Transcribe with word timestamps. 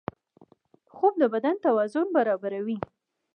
خوب 0.95 1.13
د 1.21 1.23
بدن 1.33 1.55
توازن 1.65 2.07
برابروي 2.17 2.77